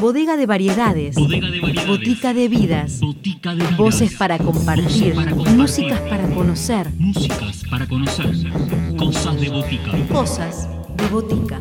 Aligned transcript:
Bodega 0.00 0.36
de 0.36 0.46
variedades. 0.46 1.16
Botica 1.86 2.32
de 2.32 2.48
vidas. 2.48 3.00
Voces 3.76 4.14
para 4.14 4.38
compartir. 4.38 5.14
Músicas 5.56 6.00
para 6.02 6.28
conocer. 6.28 6.90
Músicas 6.98 7.62
para 7.68 7.86
conocer. 7.86 8.32
Cosas 8.96 9.40
de 9.40 9.48
botica. 9.48 9.90
Cosas 10.12 10.68
de 10.96 11.08
botica. 11.08 11.60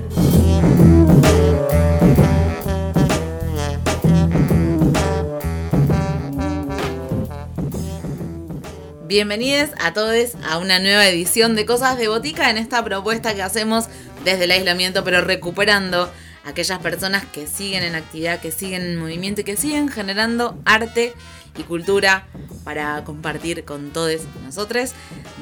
Bienvenidos 9.07 9.69
a 9.79 9.93
todos 9.93 10.35
a 10.49 10.57
una 10.57 10.79
nueva 10.79 11.07
edición 11.07 11.55
de 11.55 11.65
Cosas 11.65 11.97
de 11.97 12.07
Botica 12.09 12.49
en 12.49 12.57
esta 12.57 12.83
propuesta 12.83 13.33
que 13.33 13.43
hacemos 13.43 13.85
desde 14.25 14.43
el 14.43 14.51
aislamiento, 14.51 15.03
pero 15.05 15.21
recuperando 15.21 16.11
aquellas 16.43 16.79
personas 16.79 17.23
que 17.25 17.47
siguen 17.47 17.83
en 17.83 17.95
actividad, 17.95 18.41
que 18.41 18.51
siguen 18.51 18.81
en 18.81 18.99
movimiento 18.99 19.41
y 19.41 19.43
que 19.45 19.55
siguen 19.55 19.87
generando 19.87 20.59
arte 20.65 21.13
y 21.57 21.63
cultura 21.63 22.27
para 22.63 23.03
compartir 23.03 23.63
con 23.63 23.91
todos 23.91 24.21
nosotros. 24.43 24.91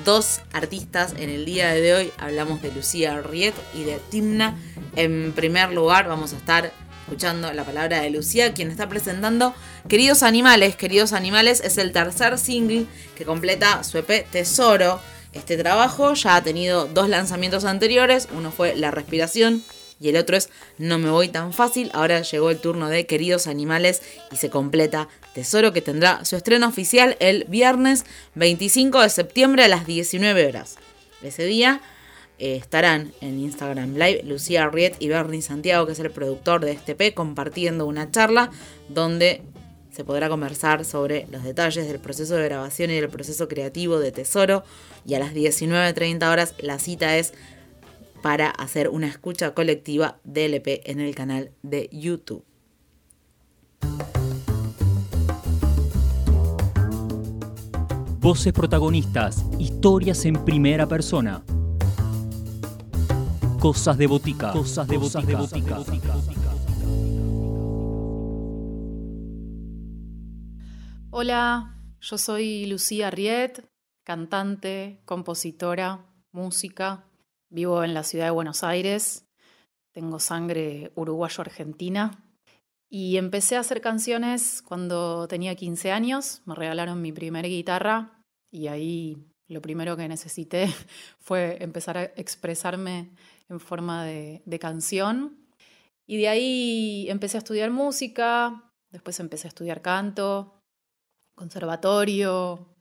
Dos 0.06 0.42
artistas 0.52 1.14
en 1.18 1.30
el 1.30 1.46
día 1.46 1.74
de 1.74 1.94
hoy 1.94 2.12
hablamos 2.20 2.62
de 2.62 2.72
Lucía 2.72 3.20
Riet 3.22 3.56
y 3.74 3.84
de 3.84 4.00
Timna. 4.12 4.56
En 4.96 5.34
primer 5.34 5.72
lugar 5.72 6.08
vamos 6.08 6.34
a 6.34 6.38
estar 6.38 6.72
escuchando 7.04 7.52
la 7.54 7.64
palabra 7.64 8.02
de 8.02 8.10
Lucía, 8.10 8.54
quien 8.54 8.70
está 8.72 8.88
presentando 8.88 9.54
Queridos 9.88 10.24
Animales. 10.24 10.76
Queridos 10.76 11.14
Animales 11.14 11.62
es 11.64 11.78
el 11.78 11.92
tercer 11.92 12.38
single 12.38 12.86
que 13.16 13.26
completa 13.26 13.84
su 13.84 13.98
EP 13.98 14.30
Tesoro. 14.30 15.00
Este 15.34 15.58
trabajo 15.58 16.14
ya 16.14 16.36
ha 16.36 16.44
tenido 16.44 16.86
dos 16.86 17.10
lanzamientos 17.10 17.66
anteriores, 17.66 18.28
uno 18.36 18.52
fue 18.52 18.76
La 18.76 18.92
Respiración 18.92 19.64
y 20.00 20.10
el 20.10 20.18
otro 20.18 20.38
es 20.38 20.50
No 20.78 21.00
me 21.00 21.10
voy 21.10 21.30
tan 21.30 21.54
fácil. 21.54 21.90
Ahora 21.94 22.22
llegó 22.22 22.50
el 22.50 22.60
turno 22.60 22.90
de 22.90 23.06
Queridos 23.06 23.48
Animales 23.48 24.02
y 24.32 24.36
se 24.36 24.50
completa 24.50 25.08
Tesoro 25.34 25.74
que 25.74 25.82
tendrá 25.82 26.24
su 26.26 26.36
estreno 26.36 26.68
oficial 26.68 27.18
el 27.20 27.46
viernes 27.46 28.06
25 28.36 29.02
de 29.02 29.10
septiembre 29.10 29.64
a 29.64 29.68
las 29.68 29.88
19 29.88 30.46
horas. 30.46 30.76
Ese 31.24 31.46
día 31.46 31.82
eh, 32.38 32.56
estarán 32.56 33.14
en 33.22 33.40
Instagram 33.40 33.94
Live 33.94 34.24
Lucía 34.26 34.68
Riet 34.68 34.98
y 35.00 35.08
Bernie 35.08 35.42
Santiago, 35.42 35.86
que 35.86 35.94
es 35.94 36.00
el 36.00 36.12
productor 36.12 36.66
de 36.66 36.74
este 36.74 36.96
P, 36.96 37.14
compartiendo 37.14 37.88
una 37.88 38.12
charla 38.12 38.52
donde 38.90 39.42
se 39.94 40.04
podrá 40.04 40.28
conversar 40.28 40.86
sobre 40.86 41.28
los 41.32 41.44
detalles 41.44 41.88
del 41.88 42.00
proceso 42.00 42.36
de 42.36 42.46
grabación 42.46 42.90
y 42.90 42.96
del 42.96 43.10
proceso 43.10 43.48
creativo 43.48 44.00
de 44.00 44.12
Tesoro. 44.12 44.64
Y 45.06 45.14
a 45.14 45.20
las 45.20 45.34
19.30 45.34 46.32
horas 46.32 46.56
la 46.60 46.80
cita 46.80 47.18
es 47.18 47.34
para 48.24 48.50
hacer 48.50 48.90
una 48.90 49.08
escucha 49.08 49.54
colectiva 49.54 50.18
del 50.24 50.56
EP 50.56 50.82
en 50.86 51.00
el 51.00 51.14
canal 51.14 51.52
de 51.62 51.90
YouTube. 51.92 52.44
Voces 58.20 58.54
protagonistas, 58.54 59.44
historias 59.60 60.26
en 60.26 60.44
primera 60.46 60.88
persona. 60.88 61.44
Cosas 63.60 63.98
de 63.98 64.08
botica. 64.08 64.54
Cosas 64.54 64.88
de 64.88 64.98
botica. 64.98 65.84
Hola, 71.16 71.78
yo 72.02 72.18
soy 72.18 72.66
Lucía 72.66 73.12
Riet, 73.12 73.70
cantante, 74.04 75.00
compositora, 75.06 76.08
música, 76.32 77.06
Vivo 77.52 77.84
en 77.84 77.94
la 77.94 78.02
ciudad 78.02 78.26
de 78.26 78.32
Buenos 78.32 78.64
Aires, 78.64 79.28
tengo 79.92 80.18
sangre 80.18 80.92
uruguayo-argentina. 80.96 82.26
Y 82.90 83.18
empecé 83.18 83.58
a 83.58 83.60
hacer 83.60 83.80
canciones 83.80 84.64
cuando 84.64 85.28
tenía 85.28 85.54
15 85.54 85.92
años, 85.92 86.42
me 86.46 86.56
regalaron 86.56 87.00
mi 87.00 87.12
primera 87.12 87.48
guitarra 87.48 88.20
y 88.52 88.66
ahí 88.66 89.24
lo 89.48 89.62
primero 89.62 89.96
que 89.96 90.08
necesité 90.08 90.66
fue 91.20 91.62
empezar 91.62 91.96
a 91.96 92.06
expresarme 92.06 93.12
en 93.50 93.60
forma 93.60 94.04
de, 94.04 94.42
de 94.48 94.58
canción. 94.58 95.38
Y 96.08 96.18
de 96.18 96.28
ahí 96.28 97.06
empecé 97.08 97.38
a 97.38 97.46
estudiar 97.46 97.70
música, 97.70 98.72
después 98.92 99.20
empecé 99.20 99.46
a 99.46 99.50
estudiar 99.50 99.84
canto, 99.84 100.63
conservatorio, 101.36 102.74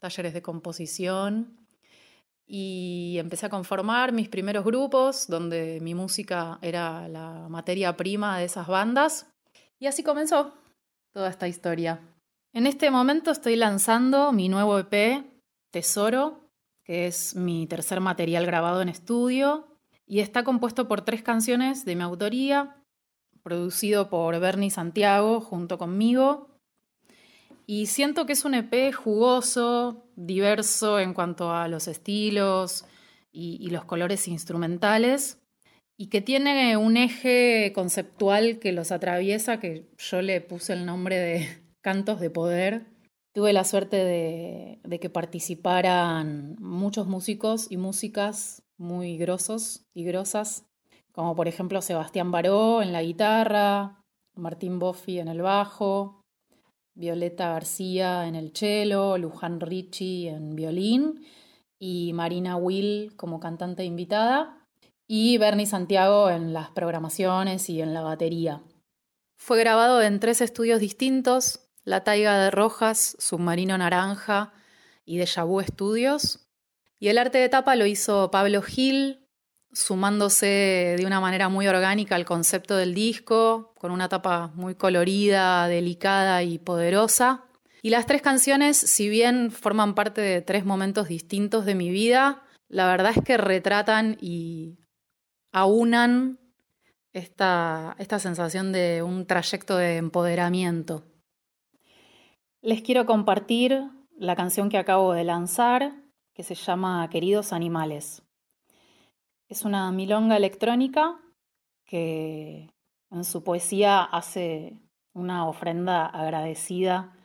talleres 0.00 0.34
de 0.34 0.42
composición 0.42 1.58
y 2.46 3.16
empecé 3.18 3.46
a 3.46 3.50
conformar 3.50 4.12
mis 4.12 4.28
primeros 4.28 4.64
grupos 4.64 5.26
donde 5.28 5.78
mi 5.82 5.94
música 5.94 6.58
era 6.62 7.06
la 7.08 7.46
materia 7.48 7.96
prima 7.96 8.38
de 8.38 8.46
esas 8.46 8.66
bandas 8.66 9.26
y 9.78 9.86
así 9.86 10.02
comenzó 10.02 10.54
toda 11.12 11.28
esta 11.28 11.46
historia. 11.46 12.00
En 12.52 12.66
este 12.66 12.90
momento 12.90 13.30
estoy 13.30 13.56
lanzando 13.56 14.32
mi 14.32 14.48
nuevo 14.48 14.78
EP, 14.78 15.24
Tesoro, 15.70 16.50
que 16.84 17.06
es 17.06 17.36
mi 17.36 17.66
tercer 17.66 18.00
material 18.00 18.46
grabado 18.46 18.80
en 18.80 18.88
estudio 18.88 19.68
y 20.06 20.20
está 20.20 20.42
compuesto 20.42 20.88
por 20.88 21.02
tres 21.02 21.22
canciones 21.22 21.84
de 21.84 21.96
mi 21.96 22.02
autoría, 22.02 22.82
producido 23.42 24.08
por 24.08 24.38
Bernie 24.40 24.70
Santiago 24.70 25.42
junto 25.42 25.76
conmigo 25.76 26.57
y 27.70 27.84
siento 27.84 28.24
que 28.24 28.32
es 28.32 28.46
un 28.46 28.54
EP 28.54 28.94
jugoso, 28.94 30.06
diverso 30.16 30.98
en 30.98 31.12
cuanto 31.12 31.52
a 31.52 31.68
los 31.68 31.86
estilos 31.86 32.86
y, 33.30 33.68
los 33.68 33.84
colores 33.84 34.26
instrumentales, 34.26 35.38
y 35.98 36.06
que 36.06 36.22
tiene 36.22 36.78
un 36.78 36.96
eje 36.96 37.72
conceptual 37.74 38.58
que 38.58 38.72
los 38.72 38.90
atraviesa, 38.90 39.60
que 39.60 39.86
yo 39.98 40.22
le 40.22 40.40
puse 40.40 40.72
el 40.72 40.86
nombre 40.86 41.18
de 41.18 41.62
Cantos 41.82 42.20
de 42.20 42.30
Poder. 42.30 42.86
Tuve 43.34 43.52
la 43.52 43.64
suerte 43.64 44.02
de, 44.02 44.80
de 44.82 44.98
que 44.98 45.10
participaran 45.10 46.56
muchos 46.60 47.06
músicos 47.06 47.70
y 47.70 47.76
músicas 47.76 48.62
muy 48.78 49.18
grosos 49.18 49.84
y 49.92 50.04
grosas, 50.04 50.64
como 51.12 51.36
por 51.36 51.48
ejemplo 51.48 51.82
Sebastián 51.82 52.30
Baró 52.30 52.80
en 52.80 52.94
la 52.94 53.02
guitarra, 53.02 54.02
Martín 54.34 54.78
Boffi 54.78 55.18
en 55.18 55.28
el 55.28 55.42
bajo, 55.42 56.17
Violeta 56.98 57.50
García 57.50 58.26
en 58.26 58.34
el 58.34 58.50
cello, 58.52 59.18
Luján 59.18 59.60
Ricci 59.60 60.26
en 60.26 60.56
violín 60.56 61.24
y 61.78 62.12
Marina 62.12 62.56
Will 62.56 63.14
como 63.14 63.38
cantante 63.38 63.84
invitada 63.84 64.66
y 65.06 65.38
Bernie 65.38 65.66
Santiago 65.66 66.28
en 66.28 66.52
las 66.52 66.70
programaciones 66.70 67.70
y 67.70 67.80
en 67.80 67.94
la 67.94 68.00
batería. 68.00 68.62
Fue 69.36 69.60
grabado 69.60 70.02
en 70.02 70.18
tres 70.18 70.40
estudios 70.40 70.80
distintos, 70.80 71.70
La 71.84 72.02
Taiga 72.02 72.36
de 72.36 72.50
Rojas, 72.50 73.14
Submarino 73.20 73.78
Naranja 73.78 74.52
y 75.04 75.18
de 75.18 75.28
Vu 75.44 75.62
Studios. 75.62 76.48
Y 76.98 77.08
el 77.08 77.18
arte 77.18 77.38
de 77.38 77.48
tapa 77.48 77.76
lo 77.76 77.86
hizo 77.86 78.32
Pablo 78.32 78.60
Gil, 78.60 79.27
sumándose 79.72 80.96
de 80.98 81.04
una 81.06 81.20
manera 81.20 81.48
muy 81.48 81.66
orgánica 81.68 82.14
al 82.14 82.24
concepto 82.24 82.76
del 82.76 82.94
disco, 82.94 83.72
con 83.78 83.90
una 83.90 84.08
tapa 84.08 84.50
muy 84.54 84.74
colorida, 84.74 85.68
delicada 85.68 86.42
y 86.42 86.58
poderosa. 86.58 87.44
Y 87.82 87.90
las 87.90 88.06
tres 88.06 88.22
canciones, 88.22 88.76
si 88.76 89.08
bien 89.08 89.50
forman 89.50 89.94
parte 89.94 90.20
de 90.20 90.42
tres 90.42 90.64
momentos 90.64 91.08
distintos 91.08 91.64
de 91.64 91.74
mi 91.74 91.90
vida, 91.90 92.42
la 92.68 92.86
verdad 92.88 93.12
es 93.16 93.22
que 93.22 93.36
retratan 93.36 94.16
y 94.20 94.78
aunan 95.52 96.38
esta, 97.12 97.94
esta 97.98 98.18
sensación 98.18 98.72
de 98.72 99.02
un 99.02 99.26
trayecto 99.26 99.76
de 99.76 99.96
empoderamiento. 99.96 101.04
Les 102.60 102.82
quiero 102.82 103.06
compartir 103.06 103.88
la 104.16 104.34
canción 104.34 104.68
que 104.68 104.78
acabo 104.78 105.12
de 105.12 105.24
lanzar, 105.24 105.94
que 106.34 106.42
se 106.42 106.54
llama 106.54 107.08
Queridos 107.10 107.52
Animales. 107.52 108.22
Es 109.48 109.64
una 109.64 109.90
milonga 109.92 110.36
electrónica 110.36 111.18
que 111.86 112.70
en 113.10 113.24
su 113.24 113.42
poesía 113.42 114.02
hace 114.02 114.76
una 115.14 115.48
ofrenda 115.48 116.04
agradecida 116.04 117.16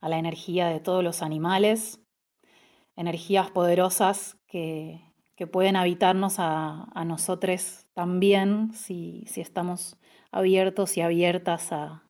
a 0.00 0.08
la 0.08 0.18
energía 0.18 0.68
de 0.68 0.80
todos 0.80 1.04
los 1.04 1.20
animales, 1.22 2.00
energías 2.96 3.50
poderosas 3.50 4.38
que, 4.46 5.00
pueden 5.52 5.76
habitarnos 5.76 6.36
a, 6.38 7.04
nosotros 7.04 7.86
también 7.92 8.72
si, 8.72 9.26
estamos 9.36 9.98
abiertos 10.32 10.96
y 10.96 11.02
abiertas 11.02 11.72
a, 11.72 12.04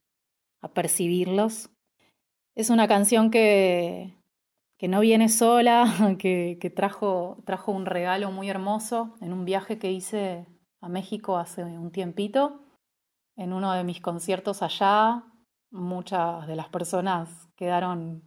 percibirlos. 0.74 1.70
Es 2.54 2.70
una 2.70 2.86
canción 2.86 3.32
que, 3.32 4.14
que 4.78 4.88
no 4.88 5.00
viene 5.00 5.28
sola, 5.28 5.84
que, 6.18 6.72
trajo, 6.74 7.42
trajo 7.44 7.72
un 7.72 7.86
regalo 7.86 8.30
muy 8.30 8.48
hermoso 8.48 9.14
en 9.20 9.32
un 9.32 9.44
viaje 9.44 9.78
que 9.78 9.92
hice 9.92 10.46
a 10.80 10.88
México 10.88 11.38
hace 11.38 11.64
un 11.64 11.90
tiempito. 11.90 12.60
En 13.36 13.52
uno 13.52 13.72
de 13.72 13.84
mis 13.84 14.00
conciertos 14.00 14.62
allá, 14.62 15.24
muchas 15.70 16.46
de 16.46 16.56
las 16.56 16.68
personas 16.68 17.48
quedaron 17.56 18.22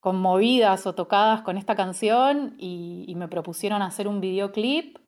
conmovidas 0.00 0.86
o 0.86 0.94
tocadas 0.94 1.42
con 1.42 1.56
esta 1.56 1.74
canción 1.74 2.54
y, 2.58 3.12
me 3.16 3.28
propusieron 3.28 3.80
hacer 3.80 4.08
un 4.08 4.20
videoclip 4.20 4.98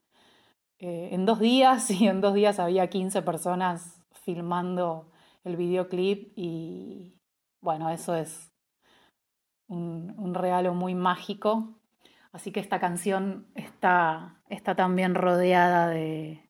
eh, 0.79 1.09
en 1.11 1.25
dos 1.25 1.39
días 1.39 1.91
y 2.01 2.07
en 2.07 2.21
dos 2.21 2.33
días 2.33 2.59
había 2.59 2.89
15 2.89 3.21
personas 3.21 4.01
filmando 4.23 5.11
el 5.43 5.57
videoclip 5.57 6.33
y 6.35 7.15
bueno, 7.61 7.89
eso 7.89 8.15
es 8.15 8.48
un, 9.69 10.33
regalo 10.33 10.73
muy 10.73 10.95
mágico. 10.95 11.79
Así 12.31 12.51
que 12.51 12.59
esta 12.59 12.79
canción 12.79 13.47
está, 13.55 14.41
está 14.49 14.75
también 14.75 15.15
rodeada 15.15 15.87
de, 15.87 16.49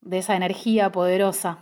de 0.00 0.18
esa 0.18 0.36
energía 0.36 0.90
poderosa. 0.92 1.58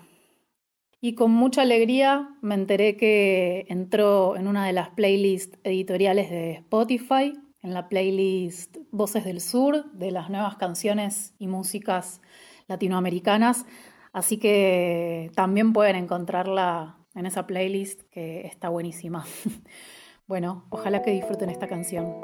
Y 1.00 1.14
con 1.14 1.30
mucha 1.30 1.62
alegría 1.62 2.30
me 2.40 2.54
enteré 2.54 2.96
que 2.96 3.66
entró 3.68 4.36
en 4.36 4.48
una 4.48 4.66
de 4.66 4.72
las 4.72 4.88
playlists 4.90 5.58
editoriales 5.62 6.28
de 6.30 6.52
Spotify, 6.54 7.34
en 7.62 7.74
la 7.74 7.88
playlist 7.88 8.78
Voces 8.90 9.24
del 9.24 9.40
Sur, 9.40 9.92
de 9.92 10.10
las 10.10 10.28
nuevas 10.28 10.56
canciones 10.56 11.34
y 11.38 11.46
músicas 11.46 12.20
latinoamericanas. 12.66 13.64
Así 14.12 14.38
que 14.38 15.30
también 15.36 15.72
pueden 15.72 15.96
encontrarla 15.96 16.98
en 17.14 17.26
esa 17.26 17.46
playlist 17.46 18.02
que 18.10 18.46
está 18.46 18.68
buenísima. 18.68 19.24
bueno, 20.28 20.64
ojalá 20.68 21.00
que 21.00 21.10
disfruten 21.10 21.48
esta 21.48 21.66
canción. 21.66 22.14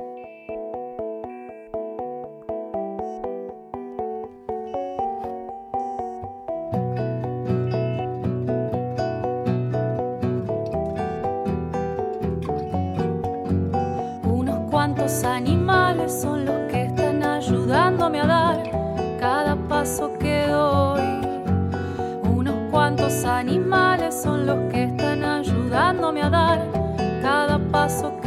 Unos 14.22 14.70
cuantos 14.70 15.24
animales 15.24 16.12
son 16.12 16.44
los 16.44 16.70
que 16.70 16.82
están 16.84 17.22
ayudándome 17.22 18.20
a 18.20 18.26
dar 18.26 19.18
cada 19.18 19.56
paso 19.66 20.12
que 20.18 20.46
doy. 20.46 21.00
Unos 22.22 22.70
cuantos 22.70 23.24
animales 23.24 24.14
son 24.22 24.44
los 24.44 24.70
que 24.70 24.84
están 24.84 25.24
ayudándome 25.24 26.20
a 26.20 26.28
dar 26.28 26.73
cada 28.02 28.23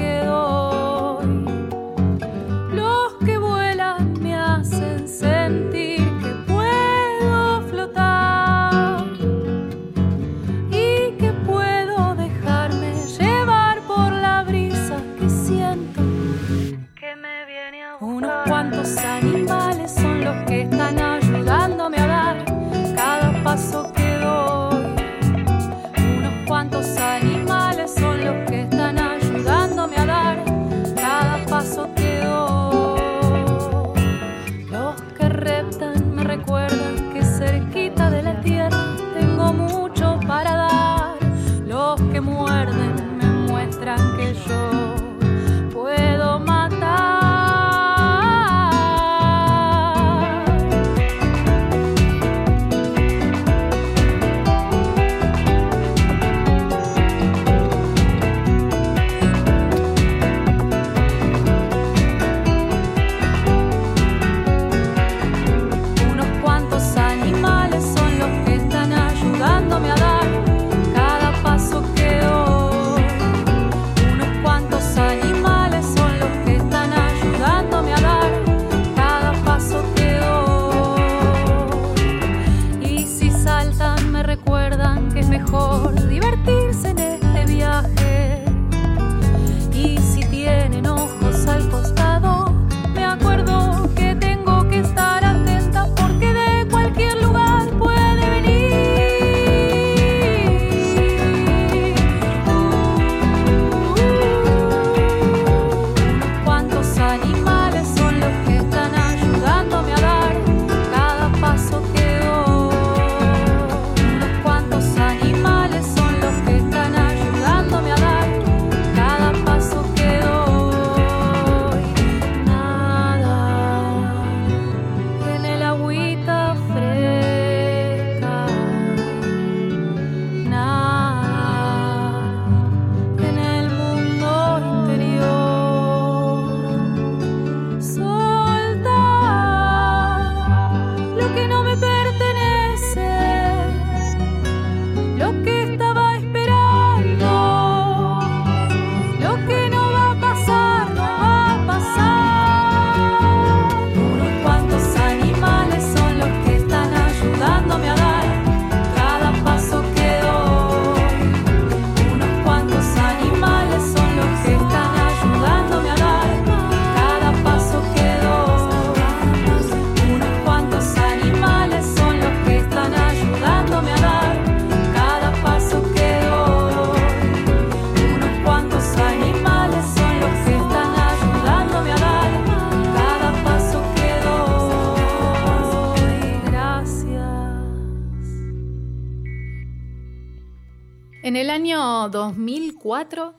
año 192.07 192.09
2004 192.09 193.33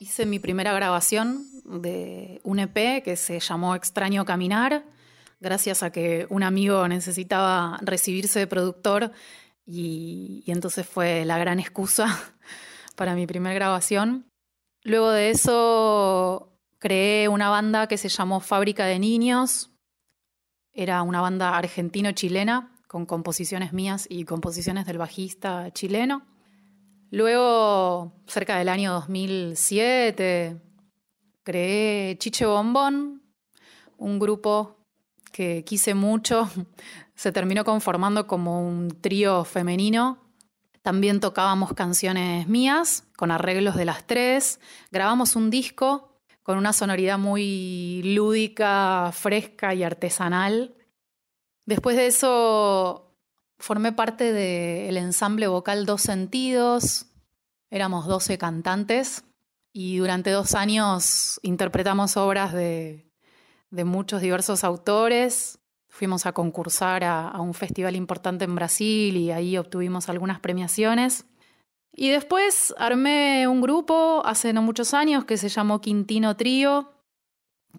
hice 0.00 0.26
mi 0.26 0.40
primera 0.40 0.72
grabación 0.72 1.46
de 1.64 2.40
un 2.42 2.58
EP 2.58 3.02
que 3.04 3.16
se 3.16 3.38
llamó 3.38 3.76
Extraño 3.76 4.24
Caminar, 4.24 4.84
gracias 5.40 5.82
a 5.84 5.92
que 5.92 6.26
un 6.28 6.42
amigo 6.42 6.88
necesitaba 6.88 7.78
recibirse 7.82 8.40
de 8.40 8.46
productor 8.48 9.12
y, 9.64 10.42
y 10.44 10.50
entonces 10.50 10.86
fue 10.86 11.24
la 11.24 11.38
gran 11.38 11.60
excusa 11.60 12.06
para 12.96 13.14
mi 13.14 13.26
primera 13.26 13.54
grabación. 13.54 14.26
Luego 14.82 15.10
de 15.10 15.30
eso 15.30 16.52
creé 16.78 17.28
una 17.28 17.48
banda 17.48 17.86
que 17.86 17.96
se 17.96 18.08
llamó 18.08 18.40
Fábrica 18.40 18.86
de 18.86 18.98
Niños. 18.98 19.70
Era 20.72 21.02
una 21.02 21.20
banda 21.20 21.56
argentino-chilena 21.56 22.72
con 22.88 23.06
composiciones 23.06 23.72
mías 23.72 24.06
y 24.10 24.24
composiciones 24.24 24.84
del 24.84 24.98
bajista 24.98 25.72
chileno. 25.72 26.33
Luego, 27.14 28.12
cerca 28.26 28.58
del 28.58 28.68
año 28.68 28.92
2007, 28.94 30.60
creé 31.44 32.18
Chiche 32.18 32.44
Bombón, 32.44 33.22
un 33.98 34.18
grupo 34.18 34.78
que 35.30 35.62
quise 35.62 35.94
mucho, 35.94 36.50
se 37.14 37.30
terminó 37.30 37.64
conformando 37.64 38.26
como 38.26 38.66
un 38.66 38.88
trío 39.00 39.44
femenino. 39.44 40.18
También 40.82 41.20
tocábamos 41.20 41.72
canciones 41.74 42.48
mías 42.48 43.04
con 43.16 43.30
arreglos 43.30 43.76
de 43.76 43.84
las 43.84 44.04
tres. 44.08 44.58
Grabamos 44.90 45.36
un 45.36 45.50
disco 45.50 46.18
con 46.42 46.58
una 46.58 46.72
sonoridad 46.72 47.20
muy 47.20 48.02
lúdica, 48.02 49.12
fresca 49.12 49.72
y 49.72 49.84
artesanal. 49.84 50.74
Después 51.64 51.94
de 51.94 52.08
eso 52.08 53.13
formé 53.58 53.92
parte 53.92 54.32
del 54.32 54.96
ensamble 54.96 55.46
vocal 55.48 55.86
Dos 55.86 56.02
Sentidos. 56.02 57.06
Éramos 57.70 58.06
12 58.06 58.38
cantantes 58.38 59.24
y 59.72 59.98
durante 59.98 60.30
dos 60.30 60.54
años 60.54 61.40
interpretamos 61.42 62.16
obras 62.16 62.52
de, 62.52 63.10
muchos 63.70 64.22
diversos 64.22 64.62
autores. 64.62 65.58
Fuimos 65.88 66.26
a 66.26 66.32
concursar 66.32 67.02
a, 67.02 67.40
un 67.40 67.54
festival 67.54 67.96
importante 67.96 68.44
en 68.44 68.54
Brasil 68.54 69.16
y 69.16 69.32
ahí 69.32 69.58
obtuvimos 69.58 70.08
algunas 70.08 70.38
premiaciones. 70.38 71.26
Y 71.92 72.10
después 72.10 72.72
armé 72.78 73.48
un 73.48 73.60
grupo 73.60 74.22
hace 74.24 74.52
no 74.52 74.62
muchos 74.62 74.94
años 74.94 75.24
que 75.24 75.36
se 75.36 75.48
llamó 75.48 75.80
Quintino 75.80 76.36
Trío, 76.36 76.92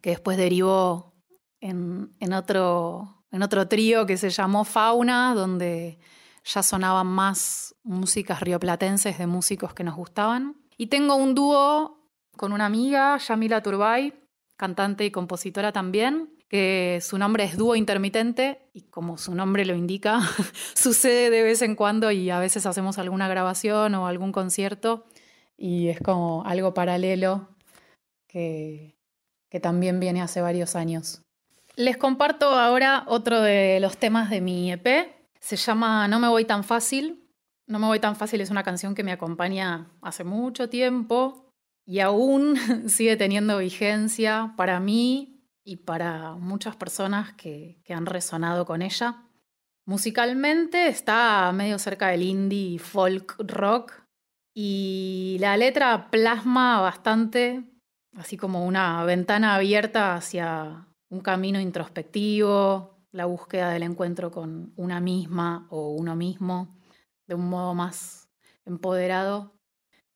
que 0.02 0.12
después 0.12 0.38
derivó 0.38 1.14
en, 1.62 2.34
otro, 2.34 3.15
en 3.36 3.44
otro 3.44 3.68
trío 3.68 4.06
que 4.06 4.16
se 4.16 4.30
llamó 4.30 4.64
Fauna, 4.64 5.34
donde 5.36 6.00
ya 6.46 6.64
sonaban 6.64 7.08
más 7.08 7.76
músicas 7.84 8.40
rioplatenses 8.40 9.18
de 9.18 9.28
músicos 9.28 9.74
que 9.74 9.84
nos 9.84 9.96
gustaban. 9.96 10.56
Y 10.78 10.88
tengo 10.88 11.16
un 11.16 11.36
dúo 11.36 12.00
con 12.38 12.54
una 12.54 12.66
amiga, 12.66 13.18
Yamila 13.18 13.62
Turbay, 13.62 14.14
cantante 14.56 15.04
y 15.04 15.12
compositora 15.12 15.74
también, 15.74 16.34
que 16.48 17.00
su 17.02 17.18
nombre 17.18 17.44
es 17.44 17.58
Dúo 17.58 17.76
Intermitente 17.76 18.70
y 18.72 18.84
como 18.84 19.18
su 19.18 19.36
nombre 19.36 19.66
lo 19.66 19.76
indica, 19.76 20.22
sucede 20.74 21.30
de 21.30 21.44
vez 21.44 21.62
en 21.62 21.76
cuando 21.76 22.12
y 22.12 22.30
a 22.30 22.40
veces 22.40 22.66
hacemos 22.66 23.00
alguna 23.00 23.28
grabación 23.28 23.96
o 23.96 24.08
algún 24.08 24.32
concierto 24.32 25.08
y 25.58 25.90
es 25.90 26.00
como 26.00 26.46
algo 26.46 26.74
paralelo 26.74 27.50
que, 28.30 28.96
que 29.50 29.60
también 29.60 30.00
viene 30.00 30.22
hace 30.22 30.40
varios 30.40 30.78
años. 30.78 31.25
Les 31.76 31.98
comparto 31.98 32.50
ahora 32.50 33.04
otro 33.08 33.42
de 33.42 33.80
los 33.80 33.98
temas 33.98 34.30
de 34.30 34.42
mi 34.42 34.72
EP. 34.72 35.14
Se 35.40 35.56
llama 35.56 36.08
No 36.08 36.20
me 36.20 36.28
voy 36.28 36.46
tan 36.46 36.64
fácil 36.64 37.26
no 37.68 37.80
me 37.80 37.88
voy 37.88 38.00
tan 38.00 38.16
fácil 38.16 38.42
es 38.42 38.52
una 38.52 38.64
canción 38.64 38.94
que 38.94 39.04
me 39.04 39.12
acompaña 39.12 39.92
hace 40.02 40.24
mucho 40.24 40.70
tiempo 40.70 41.52
y 41.86 42.00
aún 42.00 42.56
sigue 42.90 43.18
teniendo 43.18 43.58
vigencia 43.58 44.54
para 44.56 44.80
mí 44.80 45.44
y 45.64 45.78
para 45.78 46.34
muchas 46.34 46.76
personas 46.76 47.34
que, 47.34 47.82
han 47.90 48.06
resonado 48.06 48.66
con 48.66 48.84
ella. 48.84 49.24
Musicalmente 49.88 50.88
está 50.88 51.52
medio 51.54 51.80
cerca 51.80 52.10
del 52.10 52.22
indie 52.22 52.78
folk 52.78 53.36
rock 53.40 53.94
y 54.54 55.38
la 55.40 55.58
letra 55.58 56.10
plasma 56.12 56.82
bastante, 56.82 57.64
así 58.16 58.38
como 58.38 58.66
una 58.66 59.04
ventana 59.06 59.56
abierta 59.56 60.16
hacia 60.16 60.88
un 61.16 61.22
camino 61.22 61.62
introspectivo, 61.62 63.00
la 63.12 63.26
búsqueda 63.26 63.70
del 63.70 63.84
encuentro 63.84 64.32
con 64.32 64.74
una 64.76 65.00
misma 65.00 65.68
o 65.70 65.92
uno 65.92 66.16
mismo 66.16 66.78
de 67.28 67.36
un 67.36 67.50
modo 67.50 67.74
más 67.74 68.30
empoderado. 68.66 69.56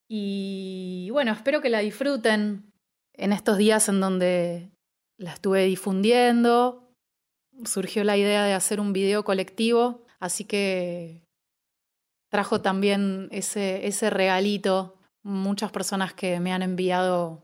Y 0.09 1.07
bueno, 1.11 1.31
espero 1.31 1.61
que 1.61 1.69
la 1.69 1.79
disfruten 1.79 2.73
en 3.13 3.31
estos 3.31 3.57
días 3.57 3.87
en 3.87 4.01
donde 4.01 4.71
la 5.17 5.33
estuve 5.33 5.63
difundiendo. 5.65 6.93
Surgió 7.63 8.03
la 8.03 8.17
idea 8.17 8.43
de 8.43 8.53
hacer 8.53 8.81
un 8.81 8.91
video 8.91 9.23
colectivo, 9.23 10.05
así 10.19 10.43
que 10.43 11.25
trajo 12.29 12.61
también 12.61 13.29
ese, 13.31 13.87
ese 13.87 14.09
regalito. 14.09 14.97
Muchas 15.23 15.71
personas 15.71 16.13
que 16.13 16.39
me 16.39 16.51
han 16.51 16.63
enviado 16.63 17.43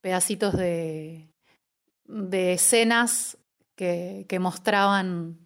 pedacitos 0.00 0.56
de, 0.56 1.33
de 2.06 2.52
escenas 2.54 3.38
que, 3.76 4.26
que 4.28 4.38
mostraban 4.38 5.38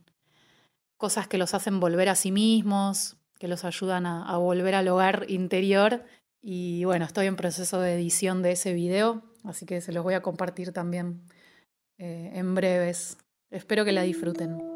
cosas 0.98 1.28
que 1.28 1.38
los 1.38 1.54
hacen 1.54 1.80
volver 1.80 2.08
a 2.08 2.14
sí 2.14 2.30
mismos, 2.30 3.16
que 3.38 3.48
los 3.48 3.64
ayudan 3.64 4.04
a, 4.04 4.36
volver 4.36 4.74
al 4.74 4.88
hogar 4.88 5.24
interior. 5.28 6.04
Y 6.42 6.84
bueno, 6.84 7.04
estoy 7.04 7.26
en 7.26 7.36
proceso 7.36 7.80
de 7.80 7.94
edición 7.94 8.42
de 8.42 8.52
ese 8.52 8.74
video, 8.74 9.22
así 9.44 9.64
que 9.64 9.80
se 9.80 9.92
los 9.92 10.04
voy 10.04 10.14
a 10.14 10.22
compartir 10.22 10.72
también 10.72 11.22
eh, 11.98 12.32
en 12.34 12.54
breves. 12.54 13.16
Espero 13.50 13.84
que 13.84 13.92
la 13.92 14.02
disfruten. 14.02 14.67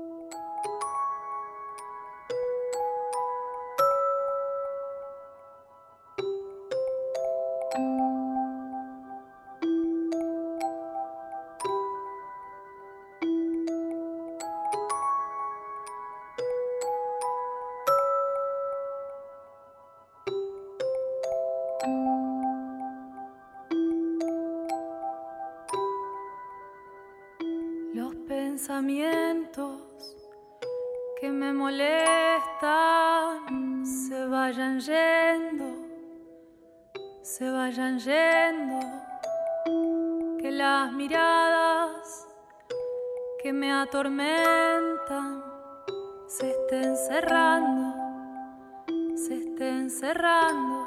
Se 49.63 49.69
estén 49.69 49.91
cerrando, 49.91 50.87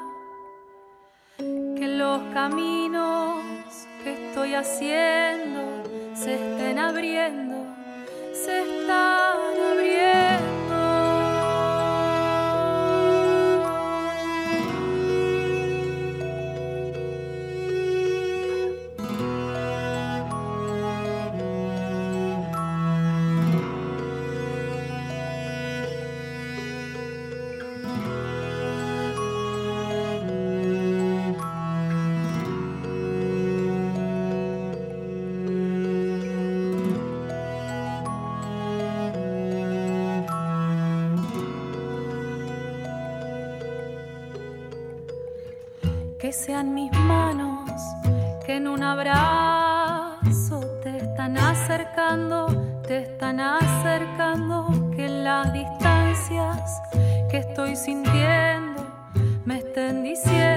que 1.38 1.88
los 1.96 2.20
caminos 2.34 3.42
que 4.04 4.28
estoy 4.28 4.52
haciendo 4.52 5.82
se 6.14 6.34
estén 6.34 6.78
abriendo, 6.78 7.56
se 8.34 8.60
están 8.60 9.25
están 51.26 51.38
acercando, 51.38 52.46
te 52.86 52.98
están 52.98 53.40
acercando, 53.40 54.92
que 54.94 55.08
las 55.08 55.52
distancias 55.52 56.80
que 57.28 57.38
estoy 57.38 57.74
sintiendo 57.74 58.86
me 59.44 59.58
estén 59.58 60.04
diciendo, 60.04 60.55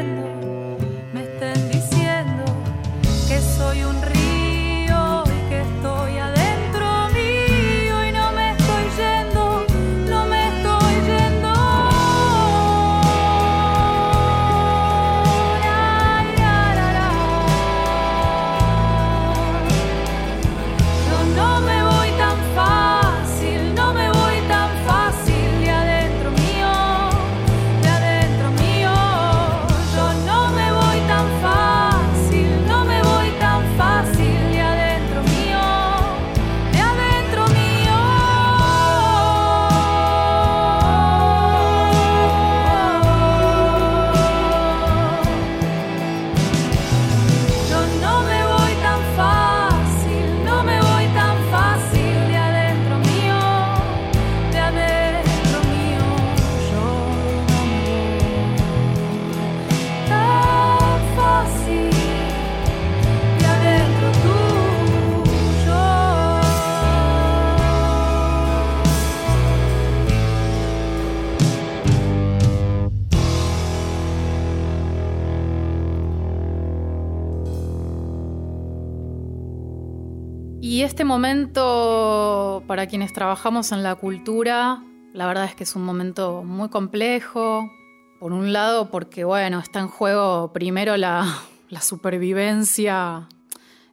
quienes 82.89 83.13
trabajamos 83.13 83.71
en 83.71 83.83
la 83.83 83.95
cultura, 83.95 84.83
la 85.13 85.27
verdad 85.27 85.45
es 85.45 85.53
que 85.53 85.63
es 85.63 85.75
un 85.75 85.83
momento 85.83 86.43
muy 86.43 86.69
complejo. 86.69 87.71
Por 88.19 88.33
un 88.33 88.51
lado, 88.51 88.89
porque 88.89 89.23
bueno, 89.23 89.59
está 89.59 89.79
en 89.79 89.87
juego 89.87 90.51
primero 90.51 90.97
la, 90.97 91.45
supervivencia 91.81 93.29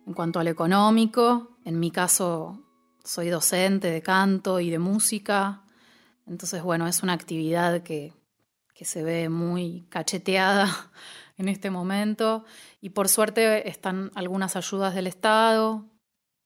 en 0.06 0.14
cuanto 0.14 0.40
al 0.40 0.48
económico. 0.48 1.58
En 1.64 1.78
mi 1.78 1.90
caso, 1.90 2.58
soy 3.04 3.28
docente 3.28 3.90
de 3.90 4.00
canto 4.02 4.60
y 4.60 4.70
de 4.70 4.78
música. 4.78 5.62
Entonces, 6.26 6.62
bueno, 6.62 6.88
es 6.88 7.02
una 7.02 7.12
actividad 7.12 7.82
que, 7.82 8.14
que 8.74 8.86
se 8.86 9.02
ve 9.02 9.28
muy 9.28 9.86
cacheteada 9.90 10.74
en 11.36 11.48
este 11.48 11.68
momento. 11.68 12.46
Y 12.80 12.90
por 12.90 13.08
suerte 13.10 13.68
están 13.68 14.10
algunas 14.14 14.56
ayudas 14.56 14.94
del 14.94 15.06
Estado. 15.06 15.84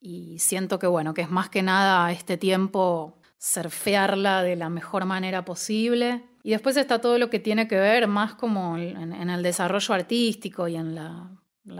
Y 0.00 0.38
siento 0.38 0.78
que, 0.78 0.86
bueno, 0.86 1.12
que 1.12 1.20
es 1.22 1.30
más 1.30 1.50
que 1.50 1.62
nada 1.62 2.10
este 2.10 2.38
tiempo 2.38 3.20
surfearla 3.38 4.42
de 4.42 4.56
la 4.56 4.70
mejor 4.70 5.04
manera 5.04 5.44
posible. 5.44 6.24
Y 6.42 6.50
después 6.50 6.76
está 6.76 7.00
todo 7.00 7.18
lo 7.18 7.28
que 7.28 7.38
tiene 7.38 7.68
que 7.68 7.78
ver 7.78 8.08
más 8.08 8.34
como 8.34 8.78
en, 8.78 9.12
el 9.12 9.42
desarrollo 9.42 9.94
artístico 9.94 10.68
y 10.68 10.76
en 10.76 10.94
la, 10.94 11.36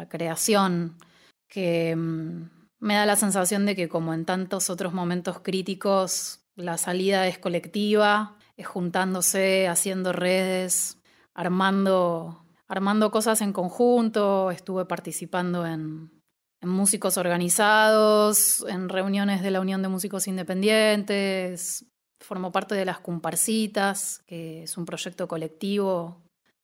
creación, 0.08 0.98
que 1.48 1.96
mm, 1.96 2.50
me 2.78 2.94
da 2.94 3.06
la 3.06 3.16
sensación 3.16 3.66
de 3.66 3.74
que 3.74 3.88
como 3.88 4.14
en 4.14 4.24
tantos 4.24 4.70
otros 4.70 4.92
momentos 4.92 5.40
críticos, 5.40 6.40
la 6.56 6.76
salida 6.76 7.26
es 7.26 7.38
colectiva, 7.38 8.36
es 8.56 8.66
juntándose, 8.66 9.66
haciendo 9.66 10.12
redes, 10.12 10.98
armando, 11.34 12.44
armando 12.68 13.10
cosas 13.10 13.40
en 13.40 13.52
conjunto, 13.52 14.50
estuve 14.50 14.84
participando 14.84 15.66
en, 15.66 16.19
en 16.60 16.68
músicos 16.68 17.16
organizados, 17.16 18.64
en 18.68 18.88
reuniones 18.88 19.42
de 19.42 19.50
la 19.50 19.60
Unión 19.60 19.82
de 19.82 19.88
Músicos 19.88 20.28
Independientes, 20.28 21.86
formo 22.20 22.52
parte 22.52 22.74
de 22.74 22.84
las 22.84 23.00
Comparcitas, 23.00 24.22
que 24.26 24.64
es 24.64 24.76
un 24.76 24.84
proyecto 24.84 25.26
colectivo 25.26 26.20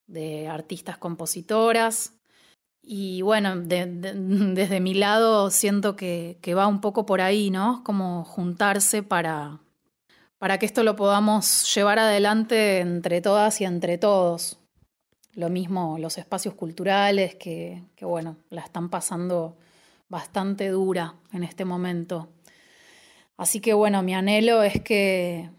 de 0.07 0.49
artistas 0.49 0.99
compositoras. 0.99 2.13
Y 2.83 3.23
bueno, 3.23 3.57
desde 3.57 4.81
mi 4.81 4.95
lado 4.95 5.51
siento 5.51 5.97
que, 5.97 6.39
va 6.57 6.67
un 6.67 6.81
poco 6.81 7.07
por 7.07 7.21
ahí, 7.21 7.51
¿no? 7.51 7.83
Como 7.83 8.25
juntarse 8.25 9.03
para, 9.03 9.61
para 10.39 10.59
que 10.59 10.67
esto 10.67 10.85
lo 10.85 10.95
podamos 10.95 11.75
llevar 11.75 11.99
adelante 11.99 12.81
entre 12.81 13.21
todas 13.21 13.61
y 13.61 13.65
entre 13.65 13.99
todos. 13.99 14.59
Lo 15.35 15.49
mismo 15.49 15.99
los 15.99 16.17
espacios 16.19 16.55
culturales 16.55 17.35
que, 17.35 17.83
que 17.97 18.05
bueno, 18.05 18.37
la 18.51 18.63
están 18.63 18.89
pasando 18.89 19.57
bastante 20.09 20.69
dura 20.69 21.15
en 21.33 21.43
este 21.43 21.65
momento. 21.65 22.33
Así 23.37 23.61
que 23.61 23.75
bueno, 23.75 24.03
mi 24.03 24.15
anhelo 24.15 24.63
es 24.63 24.81
que, 24.81 25.51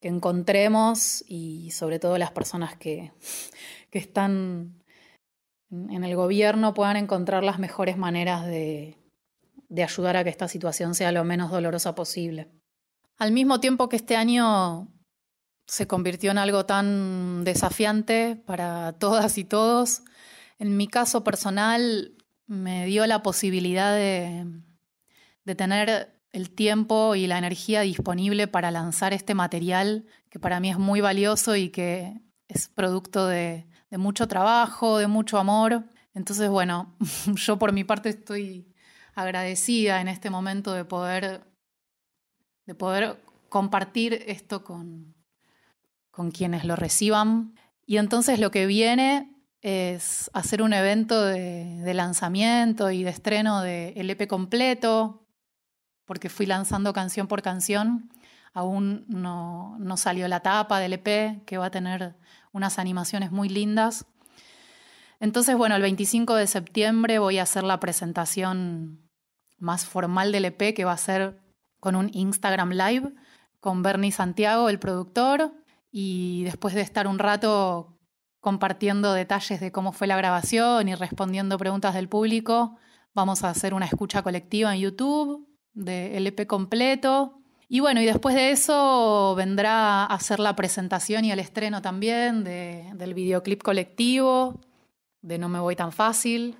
que 0.00 0.08
encontremos 0.08 1.24
y 1.26 1.70
sobre 1.72 1.98
todo 1.98 2.18
las 2.18 2.30
personas 2.30 2.76
que, 2.76 3.12
que 3.90 3.98
están 3.98 4.82
en 5.70 6.04
el 6.04 6.16
gobierno 6.16 6.74
puedan 6.74 6.96
encontrar 6.96 7.44
las 7.44 7.58
mejores 7.58 7.96
maneras 7.96 8.46
de, 8.46 8.96
de 9.68 9.84
ayudar 9.84 10.16
a 10.16 10.24
que 10.24 10.30
esta 10.30 10.48
situación 10.48 10.94
sea 10.94 11.12
lo 11.12 11.24
menos 11.24 11.50
dolorosa 11.50 11.94
posible. 11.94 12.48
Al 13.18 13.32
mismo 13.32 13.60
tiempo 13.60 13.88
que 13.88 13.96
este 13.96 14.16
año 14.16 14.88
se 15.66 15.86
convirtió 15.86 16.32
en 16.32 16.38
algo 16.38 16.66
tan 16.66 17.44
desafiante 17.44 18.36
para 18.46 18.92
todas 18.98 19.38
y 19.38 19.44
todos, 19.44 20.02
en 20.58 20.76
mi 20.76 20.88
caso 20.88 21.22
personal 21.22 22.16
me 22.50 22.84
dio 22.86 23.06
la 23.06 23.22
posibilidad 23.22 23.94
de, 23.94 24.44
tener 25.56 26.20
el 26.32 26.50
tiempo 26.50 27.14
y 27.14 27.26
la 27.26 27.38
energía 27.38 27.80
disponible 27.80 28.46
para 28.46 28.70
lanzar 28.70 29.12
este 29.12 29.34
material 29.34 30.06
que 30.28 30.38
para 30.38 30.60
mí 30.60 30.70
es 30.70 30.78
muy 30.78 31.00
valioso 31.00 31.56
y 31.56 31.70
que 31.70 32.20
es 32.48 32.68
producto 32.68 33.26
de, 33.26 33.66
mucho 33.92 34.26
trabajo, 34.26 34.98
de 34.98 35.06
mucho 35.06 35.38
amor. 35.38 35.84
Entonces, 36.12 36.48
bueno, 36.50 36.96
yo 37.34 37.56
por 37.58 37.72
mi 37.72 37.84
parte 37.84 38.08
estoy 38.10 38.72
agradecida 39.14 40.00
en 40.00 40.08
este 40.08 40.30
momento 40.30 40.72
de 40.72 40.84
poder, 40.84 41.44
de 42.66 42.74
poder 42.74 43.20
compartir 43.48 44.24
esto 44.26 44.64
con, 44.64 45.14
con 46.10 46.32
quienes 46.32 46.64
lo 46.64 46.74
reciban. 46.74 47.54
Y 47.86 47.98
entonces 47.98 48.40
lo 48.40 48.50
que 48.50 48.66
viene 48.66 49.39
es 49.62 50.30
hacer 50.32 50.62
un 50.62 50.72
evento 50.72 51.22
de, 51.22 51.92
lanzamiento 51.94 52.90
y 52.90 53.02
de 53.02 53.10
estreno 53.10 53.62
del 53.62 54.10
EP 54.10 54.26
completo, 54.26 55.26
porque 56.06 56.28
fui 56.28 56.46
lanzando 56.46 56.92
canción 56.92 57.26
por 57.26 57.42
canción. 57.42 58.10
Aún 58.52 59.04
no, 59.08 59.76
no 59.78 59.96
salió 59.96 60.26
la 60.28 60.40
tapa 60.40 60.80
del 60.80 60.94
EP, 60.94 61.44
que 61.44 61.58
va 61.58 61.66
a 61.66 61.70
tener 61.70 62.16
unas 62.52 62.78
animaciones 62.78 63.30
muy 63.30 63.48
lindas. 63.48 64.06
Entonces, 65.20 65.56
bueno, 65.56 65.76
el 65.76 65.82
25 65.82 66.34
de 66.34 66.46
septiembre 66.46 67.18
voy 67.18 67.38
a 67.38 67.42
hacer 67.42 67.62
la 67.62 67.78
presentación 67.78 69.08
más 69.58 69.84
formal 69.84 70.32
del 70.32 70.46
EP, 70.46 70.74
que 70.74 70.84
va 70.84 70.92
a 70.92 70.96
ser 70.96 71.38
con 71.78 71.94
un 71.94 72.10
Instagram 72.12 72.70
Live 72.70 73.12
con 73.60 73.82
Bernie 73.82 74.10
Santiago, 74.10 74.68
el 74.68 74.78
productor, 74.78 75.52
y 75.92 76.44
después 76.44 76.74
de 76.74 76.80
estar 76.80 77.06
un 77.06 77.18
rato 77.18 77.99
compartiendo 78.40 79.12
detalles 79.12 79.60
de 79.60 79.70
cómo 79.70 79.92
fue 79.92 80.06
la 80.06 80.16
grabación 80.16 80.88
y 80.88 80.94
respondiendo 80.94 81.58
preguntas 81.58 81.94
del 81.94 82.08
público. 82.08 82.76
Vamos 83.14 83.44
a 83.44 83.50
hacer 83.50 83.74
una 83.74 83.86
escucha 83.86 84.22
colectiva 84.22 84.74
en 84.74 84.80
YouTube 84.80 85.46
del 85.72 86.26
EP 86.26 86.46
completo. 86.46 87.36
Y 87.68 87.80
bueno, 87.80 88.00
y 88.00 88.04
después 88.04 88.34
de 88.34 88.50
eso 88.50 89.34
vendrá 89.36 90.04
a 90.04 90.06
hacer 90.06 90.40
la 90.40 90.56
presentación 90.56 91.24
y 91.24 91.30
el 91.30 91.38
estreno 91.38 91.82
también 91.82 92.42
del 92.42 93.14
videoclip 93.14 93.62
colectivo, 93.62 94.60
de 95.22 95.38
No 95.38 95.48
me 95.48 95.60
voy 95.60 95.76
tan 95.76 95.92
fácil, 95.92 96.56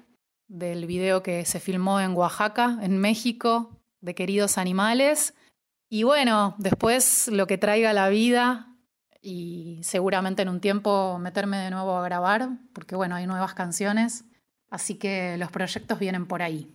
del 0.46 0.86
video 0.86 1.22
que 1.22 1.44
se 1.44 1.60
filmó 1.60 2.00
en 2.00 2.14
Oaxaca, 2.14 2.78
en 2.82 2.98
México, 2.98 3.80
de 4.00 4.14
Queridos 4.14 4.58
Animales. 4.58 5.34
Y 5.88 6.04
bueno, 6.04 6.54
después 6.58 7.28
lo 7.28 7.46
que 7.46 7.58
traiga 7.58 7.92
la 7.92 8.08
vida 8.08 8.69
y 9.20 9.80
seguramente 9.82 10.42
en 10.42 10.48
un 10.48 10.60
tiempo 10.60 11.18
meterme 11.18 11.58
de 11.58 11.70
nuevo 11.70 11.96
a 11.96 12.04
grabar, 12.04 12.48
porque 12.72 12.96
bueno, 12.96 13.14
hay 13.14 13.26
nuevas 13.26 13.54
canciones, 13.54 14.24
así 14.70 14.94
que 14.94 15.36
los 15.36 15.50
proyectos 15.50 15.98
vienen 15.98 16.26
por 16.26 16.42
ahí. 16.42 16.74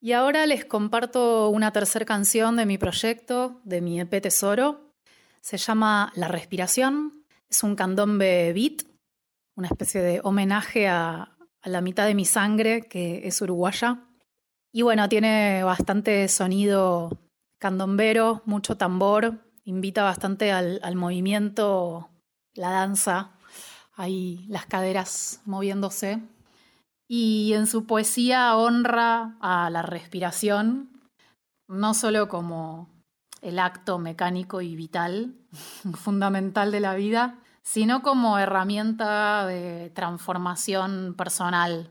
Y 0.00 0.12
ahora 0.12 0.46
les 0.46 0.64
comparto 0.64 1.48
una 1.48 1.72
tercera 1.72 2.04
canción 2.04 2.56
de 2.56 2.66
mi 2.66 2.78
proyecto, 2.78 3.60
de 3.64 3.80
mi 3.80 4.00
EP 4.00 4.22
Tesoro. 4.22 4.92
Se 5.40 5.56
llama 5.56 6.12
La 6.14 6.28
Respiración, 6.28 7.24
es 7.48 7.62
un 7.62 7.76
candombe 7.76 8.52
beat, 8.52 8.82
una 9.54 9.68
especie 9.68 10.02
de 10.02 10.20
homenaje 10.22 10.88
a, 10.88 11.36
a 11.62 11.68
la 11.68 11.80
mitad 11.80 12.06
de 12.06 12.14
mi 12.14 12.24
sangre, 12.24 12.82
que 12.82 13.26
es 13.26 13.40
uruguaya. 13.40 14.04
Y 14.72 14.82
bueno, 14.82 15.08
tiene 15.08 15.64
bastante 15.64 16.28
sonido 16.28 17.18
candombero, 17.58 18.42
mucho 18.44 18.76
tambor, 18.76 19.45
invita 19.66 20.04
bastante 20.04 20.52
al, 20.52 20.94
movimiento, 20.94 22.08
la 22.54 22.70
danza, 22.70 23.32
ahí 23.94 24.46
las 24.48 24.64
caderas 24.64 25.42
moviéndose. 25.44 26.22
Y 27.08 27.52
en 27.52 27.66
su 27.66 27.84
poesía 27.84 28.56
honra 28.56 29.36
a 29.40 29.68
la 29.70 29.82
respiración, 29.82 30.90
no 31.68 31.94
solo 31.94 32.28
como 32.28 32.88
el 33.42 33.58
acto 33.58 33.98
mecánico 33.98 34.60
y 34.60 34.74
vital, 34.76 35.34
fundamental 35.94 36.70
de 36.70 36.80
la 36.80 36.94
vida, 36.94 37.38
sino 37.62 38.02
como 38.02 38.38
herramienta 38.38 39.46
de 39.46 39.90
transformación 39.90 41.14
personal. 41.18 41.90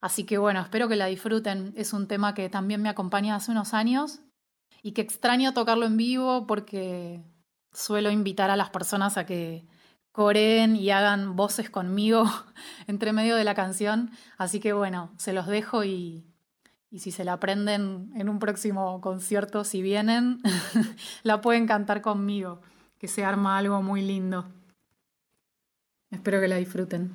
Así 0.00 0.24
que 0.24 0.38
bueno, 0.38 0.60
espero 0.60 0.88
que 0.88 0.96
la 0.96 1.06
disfruten. 1.06 1.72
Es 1.76 1.92
un 1.92 2.08
tema 2.08 2.34
que 2.34 2.48
también 2.48 2.82
me 2.82 2.88
acompaña 2.88 3.36
hace 3.36 3.52
unos 3.52 3.72
años 3.74 4.20
y 4.88 4.92
que 4.92 5.02
extraño 5.02 5.52
tocarlo 5.52 5.84
en 5.84 5.98
vivo 5.98 6.46
porque 6.46 7.22
suelo 7.74 8.10
invitar 8.10 8.50
a 8.50 8.56
las 8.56 8.70
personas 8.70 9.18
a 9.18 9.26
que 9.26 9.66
coreen 10.12 10.76
y 10.76 10.90
hagan 10.90 11.36
voces 11.36 11.68
conmigo 11.68 12.24
entre 12.86 13.12
medio 13.12 13.36
de 13.36 13.44
la 13.44 13.54
canción. 13.54 14.10
Así 14.38 14.60
que 14.60 14.72
bueno, 14.72 15.12
se 15.18 15.34
los 15.34 15.46
dejo 15.46 15.84
y, 15.84 16.24
y 16.90 17.00
si 17.00 17.10
se 17.10 17.22
la 17.22 17.34
aprenden 17.34 18.12
en 18.14 18.30
un 18.30 18.38
próximo 18.38 19.02
concierto, 19.02 19.62
si 19.62 19.82
vienen, 19.82 20.40
la 21.22 21.42
pueden 21.42 21.66
cantar 21.66 22.00
conmigo, 22.00 22.62
que 22.96 23.08
se 23.08 23.26
arma 23.26 23.58
algo 23.58 23.82
muy 23.82 24.00
lindo. 24.00 24.46
Espero 26.10 26.40
que 26.40 26.48
la 26.48 26.56
disfruten. 26.56 27.14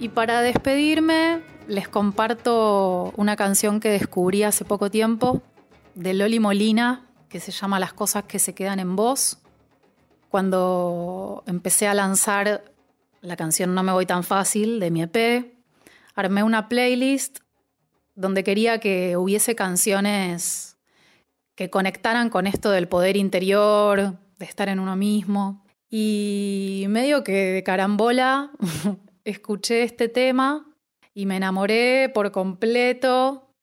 Y 0.00 0.08
para 0.08 0.40
despedirme, 0.40 1.42
les 1.68 1.86
comparto 1.86 3.12
una 3.18 3.36
canción 3.36 3.80
que 3.80 3.90
descubrí 3.90 4.42
hace 4.44 4.64
poco 4.64 4.90
tiempo 4.90 5.42
de 5.94 6.14
Loli 6.14 6.40
Molina, 6.40 7.06
que 7.28 7.38
se 7.38 7.52
llama 7.52 7.78
Las 7.78 7.92
cosas 7.92 8.24
que 8.24 8.38
se 8.38 8.54
quedan 8.54 8.80
en 8.80 8.96
vos. 8.96 9.36
Cuando 10.30 11.44
empecé 11.46 11.86
a 11.86 11.92
lanzar 11.92 12.64
la 13.20 13.36
canción 13.36 13.74
No 13.74 13.82
me 13.82 13.92
voy 13.92 14.06
tan 14.06 14.24
fácil 14.24 14.80
de 14.80 14.90
mi 14.90 15.02
EP, 15.02 15.52
armé 16.14 16.44
una 16.44 16.70
playlist 16.70 17.40
donde 18.14 18.42
quería 18.42 18.80
que 18.80 19.18
hubiese 19.18 19.54
canciones 19.54 20.78
que 21.54 21.68
conectaran 21.68 22.30
con 22.30 22.46
esto 22.46 22.70
del 22.70 22.88
poder 22.88 23.18
interior, 23.18 24.16
de 24.38 24.44
estar 24.46 24.70
en 24.70 24.80
uno 24.80 24.96
mismo. 24.96 25.62
Y 25.90 26.86
medio 26.88 27.22
que 27.22 27.52
de 27.52 27.62
carambola 27.62 28.50
escuché 29.24 29.82
este 29.82 30.08
tema 30.08 30.66
y 31.14 31.26
me 31.26 31.36
enamoré 31.36 32.08
por 32.08 32.30
completo, 32.32 33.54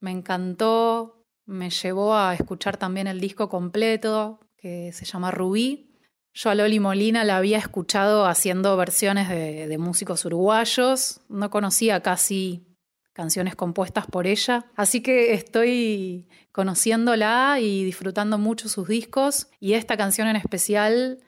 me 0.00 0.10
encantó, 0.10 1.24
me 1.46 1.70
llevó 1.70 2.16
a 2.16 2.34
escuchar 2.34 2.76
también 2.76 3.06
el 3.06 3.20
disco 3.20 3.48
completo 3.48 4.40
que 4.56 4.92
se 4.92 5.04
llama 5.04 5.30
Rubí. 5.30 5.90
Yo 6.32 6.50
a 6.50 6.54
Loli 6.54 6.80
Molina 6.80 7.24
la 7.24 7.36
había 7.36 7.58
escuchado 7.58 8.26
haciendo 8.26 8.76
versiones 8.76 9.28
de, 9.28 9.68
de 9.68 9.78
músicos 9.78 10.24
uruguayos, 10.24 11.20
no 11.28 11.50
conocía 11.50 12.00
casi 12.00 12.66
canciones 13.12 13.54
compuestas 13.54 14.06
por 14.06 14.26
ella, 14.26 14.66
así 14.74 15.00
que 15.00 15.34
estoy 15.34 16.26
conociéndola 16.50 17.58
y 17.60 17.84
disfrutando 17.84 18.38
mucho 18.38 18.68
sus 18.68 18.88
discos 18.88 19.48
y 19.60 19.74
esta 19.74 19.96
canción 19.96 20.26
en 20.26 20.36
especial 20.36 21.20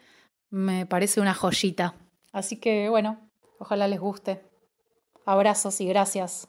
me 0.50 0.86
parece 0.86 1.20
una 1.20 1.34
joyita. 1.34 1.94
Así 2.32 2.56
que 2.56 2.88
bueno, 2.88 3.25
Ojalá 3.58 3.88
les 3.88 4.00
guste. 4.00 4.44
Abrazos 5.24 5.80
y 5.80 5.86
gracias. 5.86 6.48